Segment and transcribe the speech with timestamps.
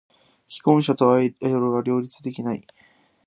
[0.47, 2.65] 既婚者とアイドルは両立できない。